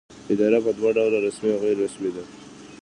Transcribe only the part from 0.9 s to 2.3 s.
ډوله رسمي او غیر رسمي ده.